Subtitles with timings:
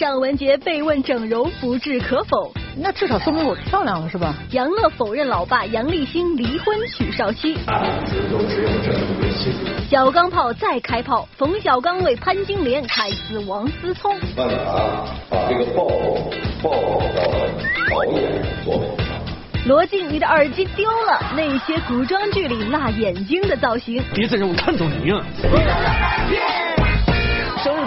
[0.00, 4.34] 尚雯婕被问整容不置可否，那至少说明我漂亮了是吧？
[4.52, 7.54] 杨乐否认老爸杨立新离婚娶少妻。
[9.90, 14.18] 小钢炮再开炮，冯小刚为潘金莲开撕王思聪。
[14.38, 15.84] 万达把这个爆
[16.62, 16.70] 爆
[17.14, 17.22] 到
[17.90, 19.08] 导演作品上。
[19.66, 21.20] 罗晋，你的耳机丢了。
[21.36, 25.22] 那些古装剧里辣眼睛的造型，别再让我看到你啊！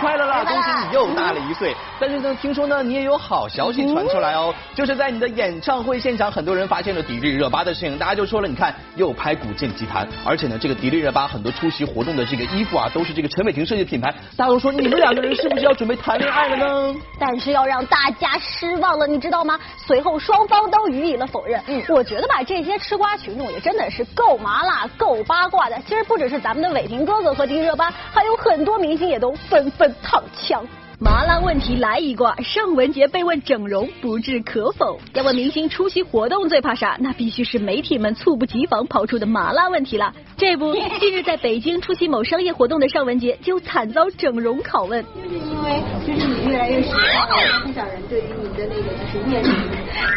[0.03, 0.43] 快乐啦！
[0.43, 1.73] 恭喜你又大了一岁。
[1.97, 16.95] 但是呢，听说呢，你也有好消息传出来哦，就是在你的演唱会现场，很多人发现了迪丽热巴的身影，大家就说了，你看又拍古剑奇谭，而且呢，这个迪丽热巴很多出席活动的这个衣服啊，都是这个陈伟霆设计的品牌，大家都说你们两个人是不是要准备谈恋爱了呢？
[17.17, 19.57] 但是要让大家失望了，你知道吗？
[19.77, 21.61] 随后双方都予以了否认。
[21.67, 25.79] 嗯，我觉得吧，这些吃瓜群众也真的是够麻辣、够八卦的。
[25.87, 30.65] 其实不只是咱们的伟霆哥哥和迪丽热巴，还有很多明星也都纷纷烫枪。
[30.99, 34.97] 麻辣问题来一卦，尚雯婕被问整容不置可否。
[35.13, 36.95] 要问明星出席活动最怕啥？
[36.99, 40.13] 那必须是媒体们猝不及防抛出的麻辣问题了。
[40.37, 45.03] 这不， 近日在北京出席某商业活动的尚雯婕就惨遭整容拷问。
[45.25, 47.35] 就是因为就是你越来越时尚了，
[47.65, 49.51] 不少人对于你的那个就是面容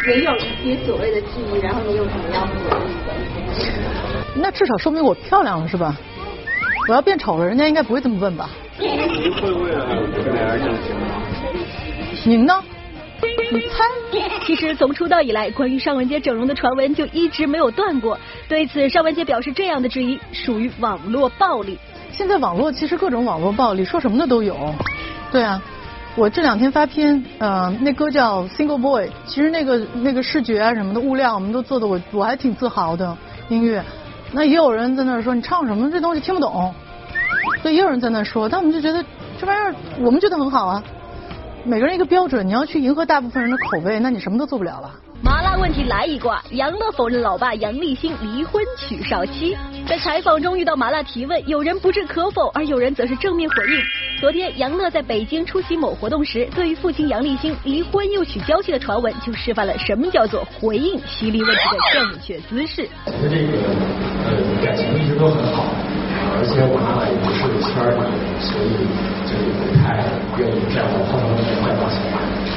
[0.07, 4.35] 也有一些所谓的质疑，然后你有什么样回应的？
[4.35, 5.93] 那至少说明我漂亮了是吧？
[6.87, 8.49] 我要变丑了，人家应该不会这么问吧？
[8.79, 11.09] 您会为了这样而整形吗？
[12.25, 12.53] 您呢？
[13.51, 13.83] 你猜？
[14.45, 18.19] 其实从出道以来，关于尚雯婕整容的传闻就一直没有断过。
[18.47, 21.77] 对此，尚雯婕表示这样的质疑属于网络暴力。
[22.11, 24.55] 现在网络其实各种网络暴力，说什么的都有。
[25.31, 25.61] 对啊，
[26.15, 33.17] 我这两天发片，呃，那歌叫《Single Boy》，其实那个那个视觉啊什么的物料，我们都做的我我还挺自豪的。
[33.49, 33.83] 音乐，
[34.31, 36.73] 那也有人在那说你唱什么这东西听不懂，
[37.61, 39.03] 所以也有人在那说，但我们就觉得
[39.39, 40.83] 这玩意儿我们觉得很好啊。
[41.63, 44.89] 每个人一个标准，你要去迎合大部分人的口味，那你什么都做不了了。
[45.21, 49.57] 麻辣问题来一卦，杨乐否认老爸杨立新离婚娶少妻。
[49.87, 53.81] 在采访中遇到麻辣提问，有人不置可否，而有人则是正面回应。
[54.21, 62.87] 昨天杨乐在北京出席某活动时，对于父亲杨立新离婚又娶娇妻的传闻，就示范了什么叫做回应犀利问题的正确姿势。
[63.05, 63.57] 我们这个
[64.23, 65.65] 呃感情一直都很好，
[66.47, 68.07] 而且我妈妈也不是圈里，
[68.39, 68.87] 所以
[69.27, 69.99] 就不太
[70.39, 71.99] 愿意这样的碰碰碰坏东西。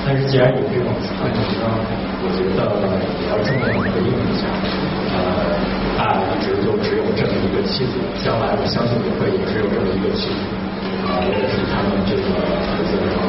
[0.07, 1.67] 但是既然有这种传闻呢，
[2.23, 2.71] 我觉得
[3.19, 4.47] 也要正面回应一下。
[5.11, 5.59] 呃，
[5.99, 10.39] 爸一直就只有这么一个妻子，将来我相信也会也只有这么一个妻子。
[11.11, 13.27] 啊，我也是他们这个儿子，然后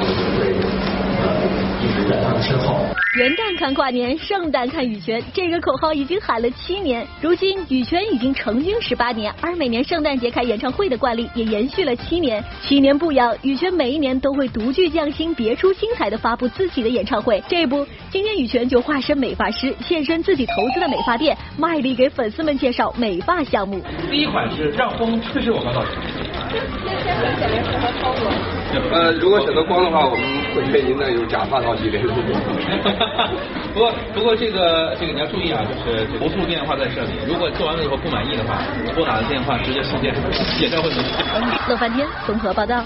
[1.82, 2.86] 一直在他们身后。
[3.18, 7.06] 元旦看跨年，圣诞看羽泉，这个口号已经喊了七年。
[7.20, 12.42] 如今羽泉已经成军十八年，而每年圣诞节开演唱会的惯例也延续了七年。
[12.62, 17.44] 七年不养，羽泉每一年都会独具匠心、别出心裁的发布自己的演唱会。
[17.50, 23.82] 这不，今天羽泉就化身美发师，现身自己投资的美发店，卖力给粉丝们介绍美发项目。
[24.10, 25.94] 第一款是让风吹吹我刚造型。
[26.50, 26.62] 先
[26.94, 28.61] 先选选人适合操作。
[28.92, 32.00] 呃，如果选择光的话，我们会给您的有假发套系列。
[33.74, 38.60] 不过不过这个这个你要注意啊，就是投诉电话在这里，如果做完了以后不满意的话，
[38.96, 40.14] 拨打的电话直接送电，
[40.62, 41.24] 演唱会没戏。
[41.68, 42.84] 乐翻天综合报道。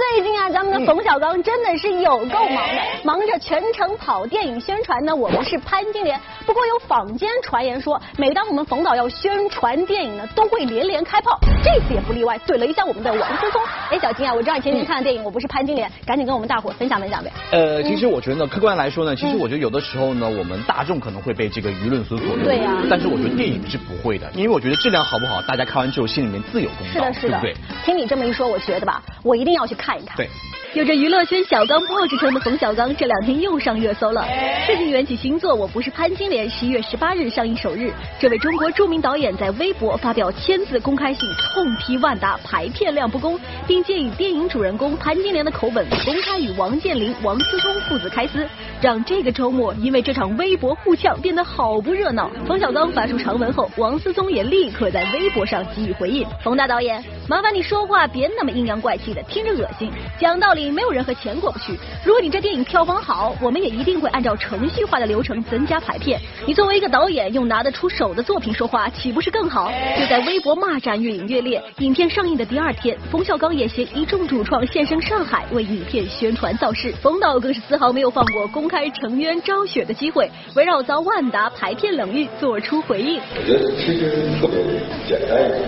[0.00, 5.14] 最近啊，咱们的冯小刚真的是有够忙的，忙着全程跑电影宣传呢。
[5.14, 13.60] 我们是潘金莲，不过有坊间传言说，每当我们冯导要宣传电影呢，都会连连开炮，这次也不例外，怼了一下我们的王思聪。
[13.90, 17.30] 哎，小金啊，我知道你前天看的电影《我不是潘金莲》，赶紧跟我们大伙分享分享呗。
[17.52, 22.42] 呃，其实我觉得呢，客观来说呢，其实我觉得有的时候呢，我们大众可能会被这个舆论所左右。
[22.42, 26.92] 对呀但是我觉得电影是不会的，因为我觉得质量好不好，大家看完之后心里面自有公道。
[26.94, 27.40] 是的，是的。
[27.42, 27.76] 对不对？
[27.84, 30.16] 听你这么一说，我觉得吧，我一定要去看看一看。
[30.16, 30.30] 对。
[30.72, 34.24] 有着娱乐圈小刚炮之称的冯小刚，这两天又上热搜了。
[34.64, 43.36] 事情缘起新作《我不是潘金莲》十一月十八日上映首日，这位中国著名导演在微博发表千字公开信，痛批万达排片量不公，
[43.66, 48.48] 并借以电影主人公潘金莲的口吻，公开与王健林、王思聪父子开撕，
[48.80, 52.30] 让这个周末因为这场微博互呛变得好不热闹。
[52.46, 59.90] 冯小刚发出长文后，王思聪也立刻在微博上给予回应：冯大导演，麻烦你说话别那么阴阳怪气的，听着恶心。
[60.20, 60.59] 讲道理。
[60.68, 61.78] 没有人和钱过不去。
[62.04, 66.20] 如果你这电影票房好，我们也一定会按照程序化的流程增加排片。
[66.44, 69.70] 你作为一个导演，用拿得出手的作品说话，岂不是更好？
[69.96, 71.62] 就在微博骂战越演越烈。
[71.78, 76.92] 影片上映的第二天，冯小刚也携一众主创现身上海为影片宣传造势。
[77.00, 83.20] 冯导更是丝毫没有放过公开承冤昭雪的机会，围绕遭万达排片冷遇做出回应。
[83.36, 84.58] 我觉得其实特别
[85.06, 85.62] 简单一点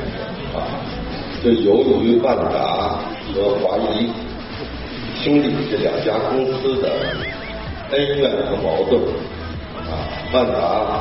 [0.54, 0.66] 啊，
[1.44, 2.98] 就由于万达
[3.34, 4.10] 和华谊。
[5.22, 6.90] 兄弟这两家公司的
[7.92, 9.00] 恩怨和矛盾
[9.88, 10.02] 啊，
[10.32, 11.00] 万达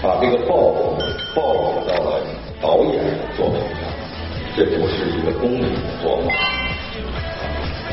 [0.00, 0.72] 把这个报
[1.34, 2.20] 报到了
[2.62, 3.90] 导演的作品上，
[4.56, 6.32] 这不是一个公平的做法，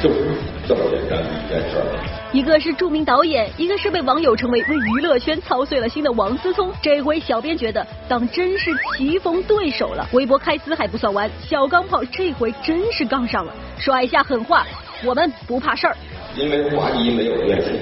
[0.03, 0.29] 就是
[0.67, 2.20] 这么简单的一件事儿。
[2.33, 6.71] 一个是著名导演，一个是被网友称为为娱乐圈操碎了心的王思聪。
[6.81, 10.07] 这回小编觉得当真是棋逢对手了。
[10.13, 14.65] 微博开撕还不算完，小钢炮这回真是杠上了，甩下狠话：
[15.03, 15.97] 我们不怕事儿。
[16.37, 17.73] 因为华谊没有院线，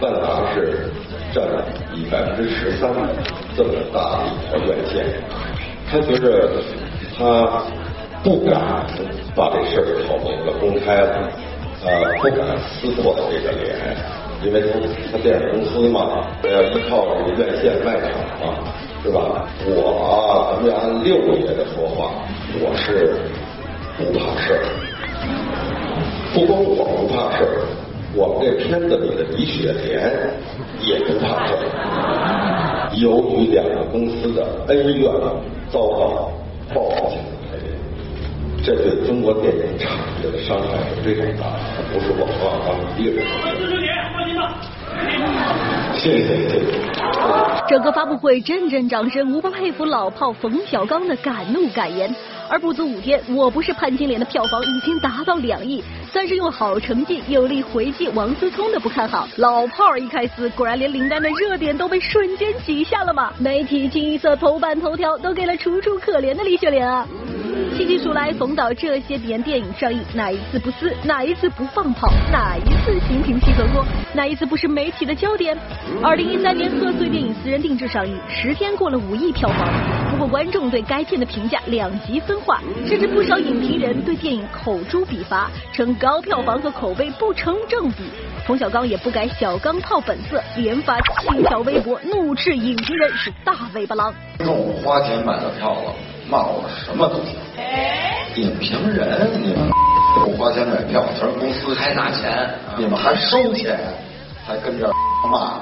[0.00, 0.90] 万达是
[1.34, 1.44] 占
[1.94, 2.90] 以百分之十三
[3.54, 5.04] 这么大的一条院线，
[5.90, 6.50] 他觉着
[7.18, 7.62] 他
[8.24, 8.86] 不敢
[9.34, 11.30] 把这事儿炒这个公开了。
[11.86, 13.96] 呃，不敢撕破这个脸，
[14.42, 14.76] 因为他
[15.12, 18.10] 他电影公司嘛，要依靠这个院线卖场
[18.42, 18.58] 嘛，
[19.04, 19.46] 是吧？
[19.68, 22.10] 我咱们按六爷的说话，
[22.58, 23.14] 我是
[23.96, 24.66] 不怕事儿。
[26.34, 27.62] 不光我不怕事儿，
[28.16, 30.10] 我们这片子里的李雪莲
[30.80, 32.90] 也不怕事儿。
[32.96, 35.08] 由于两个公司的恩怨
[35.70, 36.32] 遭到
[36.74, 37.35] 报复。
[38.66, 43.24] 这对中国电影产业的伤害是非常大的，不是我方刚一个人。
[45.94, 46.66] 谢谢谢谢。
[47.68, 52.12] 整个发布会阵阵掌声，无不佩服老炮冯小刚的敢怒敢言。
[52.48, 59.28] 而不足五天，我不是潘金莲的票房已经达到两亿，算是用好成绩有力回击王思聪的不看好。
[59.36, 63.32] 老炮儿一开撕，果然连林丹的热点都被瞬间挤下了嘛！
[63.38, 67.06] 媒体清一色头版头条都给了楚楚可怜的李雪莲啊！
[67.76, 70.90] 细细数来，冯导这些年电影上映，哪一次不撕？
[71.02, 72.08] 哪一次不放炮？
[72.32, 73.84] 哪一次心平气和过？
[74.14, 75.54] 哪一次不是媒体的焦点？
[76.02, 79.68] 二零一三年贺岁电影《私人定制》上映，十天过了五亿票房，
[80.10, 82.40] 不过观众对该片的评价两极分。
[82.40, 88.04] 化，甚至不少影评人对电影口诛笔伐，称高票房和口碑不成正比。
[88.46, 94.14] 冯小刚也不改小钢炮本色，连发七条微博，怒斥影评人是大尾巴狼。
[94.38, 95.92] 观众花钱买了票了，
[96.28, 97.34] 骂我什么都行。
[98.36, 99.70] 影评人，你们
[100.24, 103.78] 不花钱买票，全是公司还拿钱，你们还收钱，
[104.46, 104.90] 还跟这
[105.30, 105.60] 骂。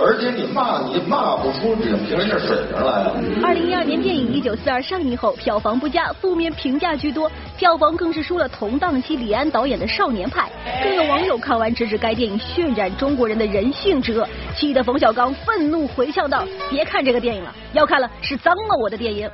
[0.00, 3.12] 而且你骂你骂不出影评人的水平来啊！
[3.42, 10.48] 二零一二年电影《一九四二》上映后，票房不佳，负面评价居多，票房更是输了同档期李安导演的《少年派》。
[10.84, 14.24] 更有网友看完直指该电影渲染中国人的人性之恶，
[14.54, 19.28] 气得冯小刚愤怒回呛道：“别看这个电影了，要看了是脏了我的电影。”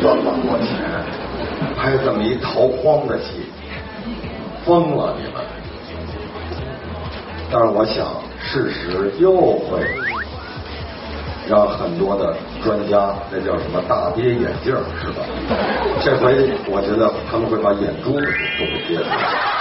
[0.00, 0.68] 这么多钱
[1.76, 3.46] 拍这么一逃荒的戏，
[4.64, 5.42] 疯了你们！
[7.50, 8.06] 但是我想。
[8.40, 9.84] 事实又会
[11.48, 14.72] 让很多的专家，那叫什么大跌眼镜，
[15.02, 15.26] 是吧？
[16.00, 18.26] 这回我觉得他们会把眼珠子
[18.58, 19.06] 都给跌了。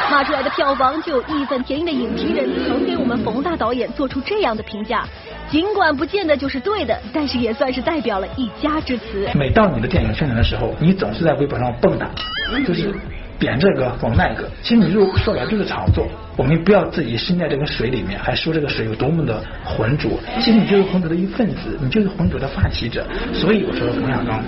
[0.10, 5.04] 骂出来的票房就有义愤填膺的影评人曾给我们冯大导演做出这样的评价，
[5.50, 9.28] 尽管不见得就是对的，但是也算是代表了一家之词。
[9.34, 12.94] 每到你的电影宣传的时候，你总是在微博上蹦跶，就是。
[13.40, 16.08] 贬这个讽那个，其实你就说白了就是炒作。
[16.36, 20.10] 我们不要自己身在这个水里面，还说这个水有多么的浑浊。
[20.40, 23.06] 其实你就是浑浊的一份子，你就是浑浊的发起者。
[23.36, 24.44] 所以我说冯小刚，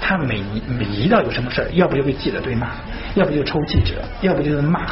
[0.00, 2.68] 他每每一到有什么事儿，要不就被记者对骂，
[3.14, 4.86] 要不就抽记者，要不就是骂。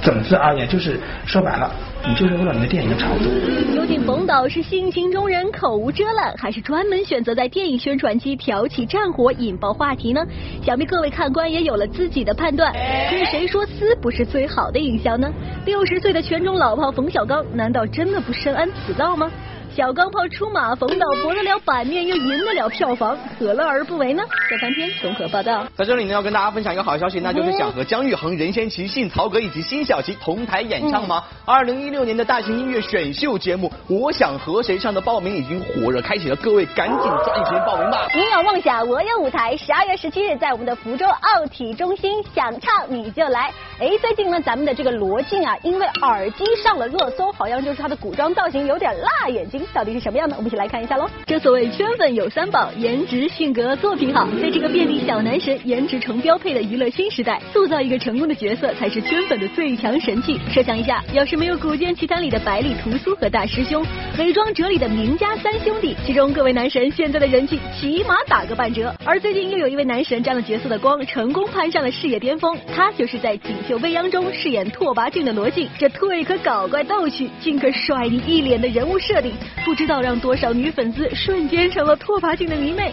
[0.00, 1.70] 总之而言，就是说白了。
[2.08, 3.26] 你就是为了你的电影炒作。
[3.72, 10.20] 究竟冯导是性情中人、口无遮拦，还是专门选择在电影宣传期挑起战火、引爆话题呢？
[10.64, 12.72] 想必各位看官也有了自己的判断。
[12.72, 15.32] 可是谁说撕不是最好的营销呢？
[15.64, 19.30] 六十岁的全中老炮冯小刚，难道真的不深谙此道吗？
[19.74, 24.22] 小钢炮出马，冯导博得了版面，又赢得了票房，何乐而不为呢？
[24.50, 25.66] 这翻天综合报道。
[25.74, 31.24] 在这里呢，要跟大家分享一个好消息，那就是想和姜育恒、任贤齐、信曹格以及辛晓琪同台演唱吗？
[31.46, 38.06] 二零一六年的大型音乐选秀节目《我想和谁唱》的报名已经火热开启了，各位赶紧抓紧时间报名吧！
[38.14, 39.56] 你有梦想，我有舞台。
[39.56, 43.50] 十二月十七日，在我们的福州奥体中心，想唱你就来。
[43.78, 49.61] 哎，最近呢，咱们的这个罗晋啊，因为耳机上了热搜，好像就是他的古装造型有点辣眼睛。
[49.72, 50.36] 到底是什么样的？
[50.36, 51.08] 我们一起来看一下喽。
[51.26, 54.26] 正所谓圈粉有三宝：颜值、性格、作品好。
[54.40, 60.38] 在这个便利小男神、颜值成标配的娱乐新时代，塑造一个成功的角色才是圈粉的最强神器。
[60.50, 63.82] 设想一下，要是没有《古剑奇谭》里的百里屠苏和大师兄，
[64.18, 68.94] 《伪装者》里的名家三兄弟，其中各位男神现在的人气起码打个半折。
[69.04, 72.56] 而最近又有一位男神沾了角色的光，成功攀上了事业巅峰。
[72.74, 75.68] 他就是在《锦绣未央》中饰演拓跋浚的罗晋。
[75.78, 79.32] 这退可搞怪逗趣，进可帅你一脸的人物设定，
[79.64, 80.00] 不知道。
[80.00, 82.92] 让多少女粉丝瞬间成了拓跋浚的迷妹？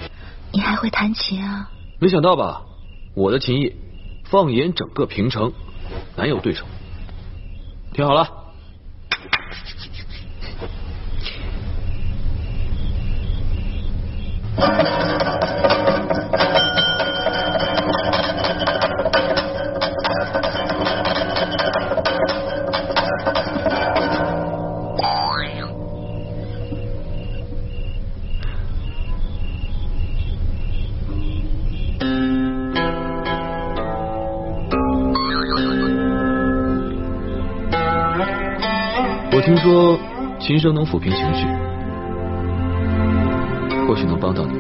[0.52, 1.70] 你还会弹琴啊？
[2.00, 2.62] 没想到吧？
[3.16, 3.76] 我的琴艺
[4.26, 5.52] 放眼整个平城，
[6.16, 6.66] 难有对手。
[7.94, 8.30] 听好了。
[40.50, 41.46] 琴声能抚平情绪，
[43.88, 44.58] 或许能帮到你。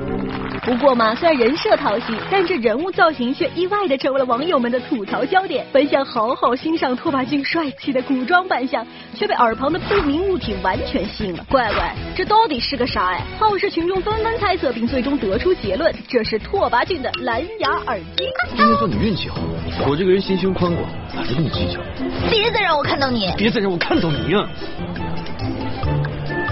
[0.61, 5.65] 不过嘛，虽然人设讨喜，但这人物造型却意外的成为了网友们的吐槽焦点。
[5.71, 11.43] 本想好好欣赏拓跋浚帅气的古装扮相，却被耳旁的不明物体完全吸引了。
[11.49, 13.23] 乖乖，这到底是个啥呀？
[13.39, 18.25] 好事群众纷纷猜测，并最终得出结论，这是拓跋浚的蓝牙耳机。
[18.55, 19.39] 今天算你运气好，
[19.87, 21.81] 我这个人心胸宽广，哪来这么技巧？
[22.29, 23.33] 别再让我看到你！
[23.35, 24.47] 别再让我看到你呀！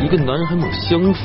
[0.03, 1.21] 一个男人还猛相反。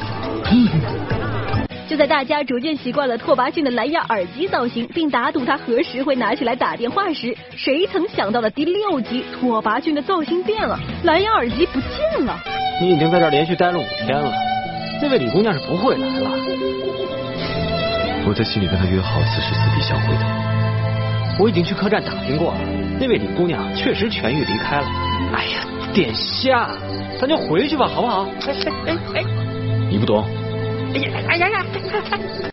[1.88, 12.34] 就在大家逐渐习惯了拓跋浚的蓝牙耳机造型，并打赌他何时会拿起来打电话时，谁曾想到了第六集拓跋浚的造型变了，蓝牙耳机不见了。
[12.80, 14.32] 你已经在这连续待了五天了，
[15.02, 16.30] 那位李姑娘是不会来了。
[18.24, 20.24] 我在心里跟她约好此时此地相会的。
[21.38, 22.60] 我已经去客栈打听过了，
[22.98, 24.86] 那位李姑娘确实痊愈离开了。
[25.34, 25.60] 哎呀，
[25.92, 26.70] 殿下，
[27.20, 28.26] 咱就回去吧，好不好？
[28.46, 28.54] 哎
[28.86, 29.24] 哎哎，
[29.90, 30.24] 你不懂。
[30.94, 31.64] 哎呀哎呀呀！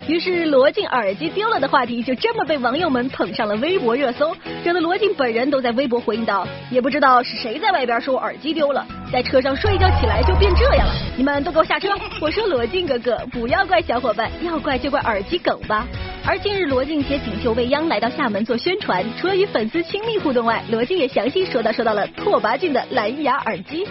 [0.07, 11.89] 于是罗晋耳机丢了的话题就这么被网友们捧上了微博热搜，整得罗晋本人都在微博回应道：“也不知道是谁在外边说我耳机丢了，在车上睡一觉起来就变这样了，你们都给我下车！”
[12.21, 15.85] 我说罗晋哥哥，不要怪小伙伴，要怪就怪耳机梗吧。
[16.25, 23.87] 而近日罗晋携锦绣未央来到厦门做宣传，除了与粉丝亲密互动外，罗晋也详细说到说到了拓跋浚的蓝牙耳机。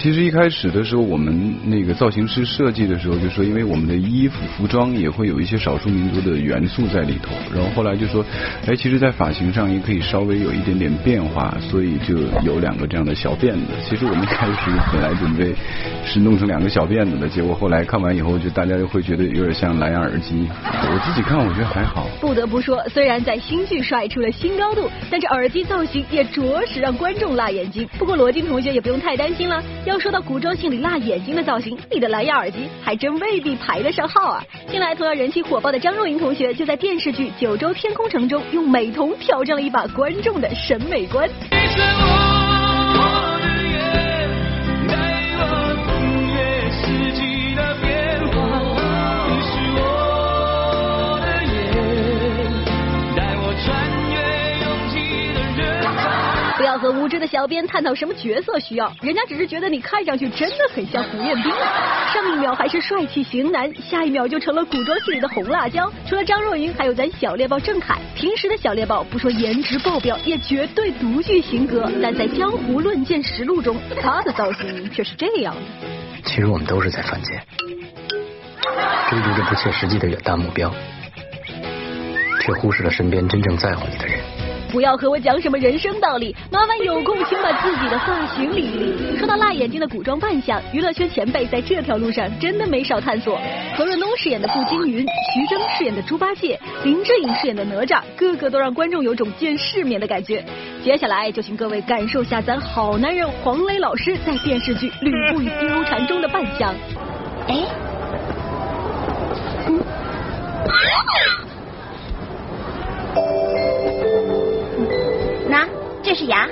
[0.00, 8.24] 其实一开始的时候，我们那个造型师设计的时候就说，因为我们的衣服服装也会有一些少数民族的元素在里头，然后后来就说，
[8.64, 13.72] 哎，其实，在发型上也可以稍微有一点点变化，所以就有两个这样的小辫子。
[13.88, 15.52] 其实我们开始本来准备
[16.06, 20.46] 是弄成两个小辫子的，结果后来看完以后，就大家就会觉得有点像蓝牙耳机。
[20.62, 22.06] 我自己看，我觉得还好。
[22.20, 27.88] 不得不说，虽然在新剧帅出了新高度，但这耳机造型也着实让观众辣眼睛。
[27.98, 29.60] 不过罗晋同学也不用太担心了。
[29.88, 34.44] 要说到古装戏里辣眼睛的造型，你的蓝牙耳机还真未必排得上号啊！
[34.70, 41.26] 近来同样人气火爆的张若昀同学，就在电视剧《九州天空城》中用美瞳挑战了一把观众的审美观。
[57.28, 61.52] 小编探讨什么角色需要，人家只是觉得你看上去真的很像胡彦斌。
[62.12, 65.92] 上一秒还是帅气型男，下一秒就成了古装戏里的红辣椒。
[66.08, 67.98] 除了张若昀，还有咱小猎豹郑恺。
[68.14, 71.90] 平时的小猎豹不说颜值爆表，也绝对独具型格。
[72.02, 75.60] 但在《江湖论剑实录》中，他的造型却是这样的。
[76.24, 77.42] 其实我们都是在犯贱，
[79.10, 80.74] 追逐着不切实际的远大目标，
[82.40, 84.18] 却忽视了身边真正在乎你的人。
[84.70, 89.16] 不要和我讲什么人生道理，麻烦有空请把自己的发型理一理。
[89.16, 93.40] 说到辣眼睛的古装扮相，娱乐圈前辈在这条路上真的没少探索。
[93.76, 100.44] 何润东饰演的步惊云，徐峥饰演的猪八戒，林志颖饰演的哪吒，个个都让观众有种见世面的感觉。
[100.84, 106.74] 接下来就请各位感受下咱好男人黄磊老师在电视剧《吕布与貂蝉》中的扮相。
[107.48, 107.64] 哎。
[116.18, 116.48] 是牙，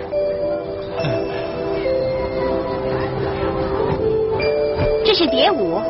[5.04, 5.80] 这是蝶舞。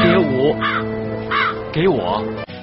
[0.00, 0.54] 蝶舞，
[1.72, 2.22] 给我。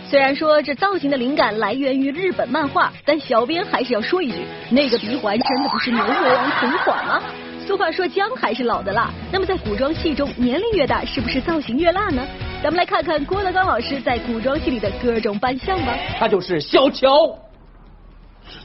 [0.09, 7.21] 虽然说这造型的灵感来源于日本漫画，但小编还是要说一句，那个鼻环真的不是牛魔王同款吗？
[7.67, 12.25] 俗话说姜还是老的辣，那么在古装戏中，年龄越大是不是造型越辣呢？
[12.63, 15.93] 咱们来看看郭德纲老师在古装戏里的各种扮相吧。
[16.17, 17.37] 他就是小乔。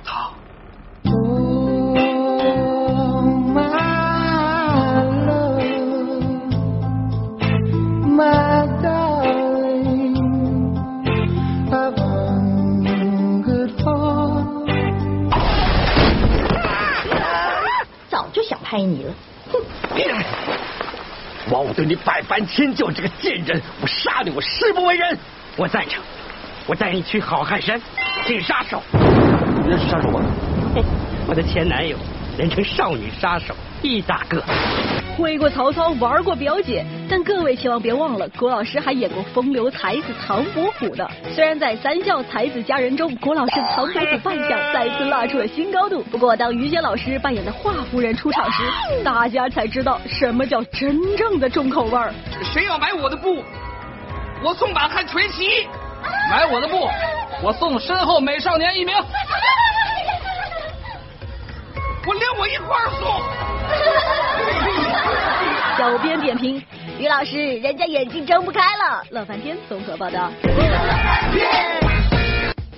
[0.04, 0.30] 他。
[18.08, 19.12] 早就想拍你了，
[19.52, 19.60] 哼！
[21.50, 25.18] 枉我对你百般迁就，这个贱人，我杀你，我誓不为人。
[25.56, 26.02] 我赞成，
[26.66, 27.80] 我带你去好汉山，
[28.26, 28.82] 请杀手。
[29.70, 30.20] 认识杀手吗？
[31.28, 31.96] 我的前男友，
[32.36, 34.42] 人称少女杀手，一大个。
[35.16, 41.08] 会过曹操，玩过表姐，但各位千万别忘了，郭老师还演过风流才子唐伯虎的。
[41.32, 46.02] 虽然在三笑才子佳人中，郭老师唐伯虎扮相再次拉出了新高度。
[46.10, 48.64] 不过，当于谦老师扮演的华夫人出场时，
[49.04, 52.12] 大家才知道什么叫真正的重口味儿。
[52.42, 53.44] 谁要买我的布，
[54.42, 55.68] 我送把汉垂旗；
[56.30, 56.88] 买我的布，
[57.42, 58.96] 我送身后美少年一名。
[62.06, 63.06] 我连我一块儿送。
[65.76, 66.64] 小编点评：
[66.98, 69.04] 于老师，人家眼睛睁不开了。
[69.10, 70.30] 乐翻天综合报道。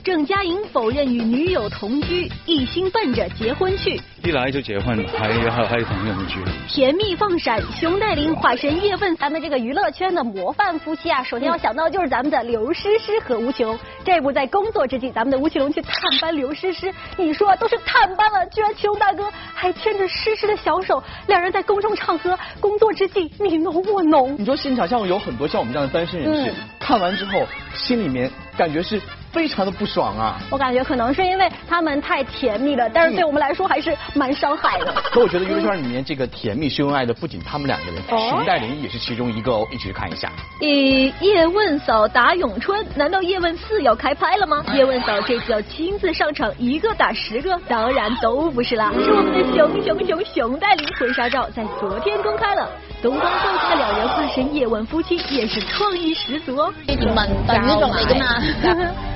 [0.05, 4.01] 郑嘉颖否认与女友同居，一心奔着结婚去。
[4.25, 6.41] 一来就结婚了，还还还有同同居。
[6.69, 13.79] 甜蜜放闪，熊黛林化身叶问，咱们这个娱乐圈的模范夫妻啊，首先要想到就是咱们的刘诗诗和吴奇隆。
[14.05, 24.37] 这不在工作之际，咱们的吴奇隆去探班刘诗诗，你说都是探班了，居然奇隆大哥还牵着诗诗的小手，两人在公众场合工作之际你侬我侬。
[24.37, 29.01] 你说现场像有很多像我们这样的单身人士，嗯看完之后心里面感觉是
[29.33, 30.39] 非常的不爽啊。
[30.51, 34.93] 我感觉可能是因为他们太甜蜜了，但是对我们来说还是蛮伤害的。
[35.11, 40.31] 可我觉得娱乐圈里面这个甜蜜秀恩爱的不仅他们两个人，哦熊黛林也是其中一个哦，一起去看一下。
[40.61, 44.63] 咦，叶问嫂打咏春，难道叶问四要开拍了吗？
[44.75, 52.69] 叶问嫂这次要亲自上场，一个打十个，当然都不是啦，是我们的熊熊熊熊黛林婚纱照在昨天公开了，
[53.03, 56.73] 东方秀气的两人化身叶问夫妻，也是创意十足哦。
[56.87, 58.93] 呢條文代表作嚟噶嘛？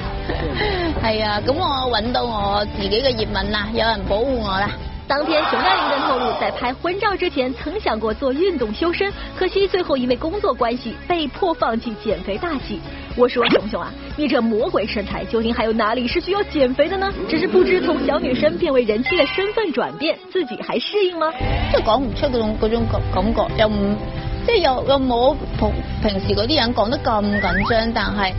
[1.03, 4.71] 係啊，咁我揾到我自己嘅葉問啦，有人保護我啦。
[5.09, 12.81] 当天，熊黛林更透露，在拍婚照之前曾想过做运动修身，可惜最后因为工作关系被迫放弃减肥大计。
[13.17, 17.13] 我说熊熊啊，你这魔鬼身材究竟还有哪里是需要减肥的呢？
[17.29, 21.33] 只是不知从小女生变为人妻的身份转变，自己还适应吗？
[21.71, 23.97] 即係講唔出嗰种嗰种感感覺，又唔
[24.45, 28.33] 即系又又冇同平時嗰啲人講得咁緊張，但係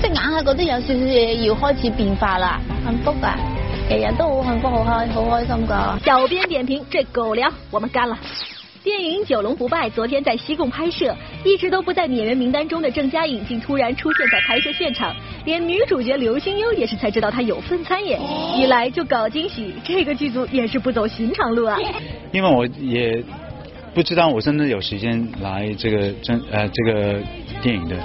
[0.00, 3.36] 即係硬係覺得有少少嘢要開始變化啦，幸福啊，
[3.90, 5.98] 日日都好幸福，好開好開心噶。
[6.04, 8.18] 小编點評：這狗糧我們幹了。
[8.84, 15.14] 電影《九龍不敗》昨天在西貢拍攝，一直都不在演員名單中的鄭嘉穎竟突然出現在拍攝現場，
[15.46, 18.20] 連女主角劉心悠也是才知道她有份參演，
[18.60, 21.78] 一來就搞驚喜，這個劇組也是不走尋常路啊。
[22.32, 23.24] 因為我也
[23.94, 27.00] 不知道我真的有時間來這個真呃這個
[27.62, 27.96] 電影的，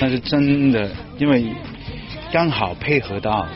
[0.00, 1.52] 但是真的因为
[2.32, 3.46] 刚好配合到，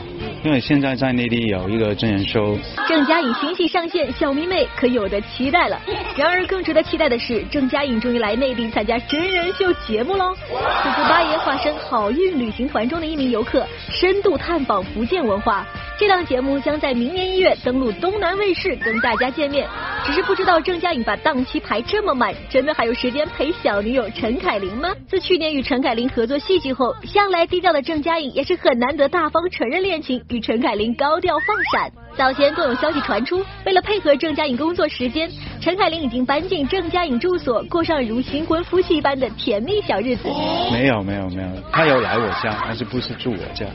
[0.43, 2.57] 因为现在在内地有一个真人秀。
[2.89, 5.79] 郑嘉颖新戏上线，小迷妹可有的期待了。
[6.17, 10.35] 然而更值得期待的是，郑嘉颖终于来内地参加真人秀节目喽！
[10.35, 15.65] 此次八爷化身好运旅行团中的一名游客，深度探访福建文化。
[15.95, 19.67] 这档节目将在明年一月登陆东南卫视，跟大家见面。
[20.03, 24.89] 只是不知道郑嘉颖把档期排这么满，真的还有时间陪小女友陈凯琳吗？
[25.07, 31.91] 自去年与陈凯琳合作戏剧后，向来低调的郑嘉颖也是很难得大方承认恋情，与陈凯琳高调放闪。
[32.17, 35.29] 早前更有消息传出，为了配合郑嘉颖工作时间，
[35.61, 40.27] 陈凯琳已经搬进郑嘉颖住所，过上如新婚夫妻一般的甜蜜小日子。
[40.71, 43.65] 没有没有没有，他有来我家，但是不是住我家，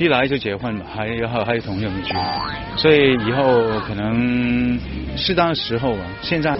[0.00, 2.14] 一来就结婚了还有还有同学们去
[2.74, 4.80] 所以以后可能
[5.14, 6.56] 适当的时候吧现在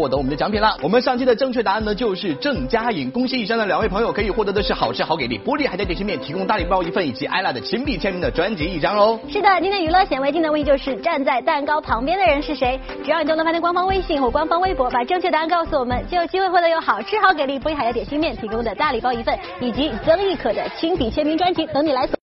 [0.00, 0.74] 获得我们的奖品了。
[0.80, 3.10] 我们上期的正确答案呢，就是郑嘉颖。
[3.10, 9.20] 恭喜以上的两位朋友，可以获得的是好吃好给力玻璃海苔点心面提供大礼包一份，以及艾拉的亲笔签名的专辑一张哦。
[9.28, 12.80] 是的，今天娱乐显微镜的問題就是站在蛋糕旁边的人是谁？
[13.04, 22.14] 只要你都能发送官方微信或官方微博，把正确答案告诉我们，就有机会获得有好吃好给力玻璃海苔点心面提供的大礼包一份，以及曾轶可的亲笔签名专辑等你來索。